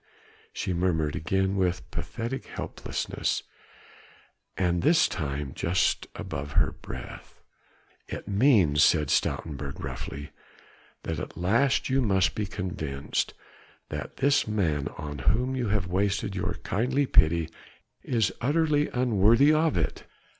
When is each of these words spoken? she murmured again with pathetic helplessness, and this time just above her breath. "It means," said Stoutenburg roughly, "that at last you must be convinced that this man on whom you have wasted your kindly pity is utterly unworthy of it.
she 0.51 0.73
murmured 0.73 1.15
again 1.15 1.55
with 1.55 1.91
pathetic 1.91 2.47
helplessness, 2.47 3.43
and 4.57 4.81
this 4.81 5.07
time 5.07 5.51
just 5.53 6.07
above 6.15 6.53
her 6.53 6.71
breath. 6.71 7.39
"It 8.07 8.27
means," 8.27 8.81
said 8.81 9.09
Stoutenburg 9.11 9.77
roughly, 9.79 10.31
"that 11.03 11.19
at 11.19 11.37
last 11.37 11.87
you 11.87 12.01
must 12.01 12.33
be 12.33 12.47
convinced 12.47 13.35
that 13.89 14.17
this 14.17 14.47
man 14.47 14.87
on 14.97 15.19
whom 15.19 15.55
you 15.55 15.67
have 15.67 15.85
wasted 15.85 16.35
your 16.35 16.55
kindly 16.63 17.05
pity 17.05 17.47
is 18.01 18.33
utterly 18.41 18.87
unworthy 18.87 19.53
of 19.53 19.77
it. 19.77 20.05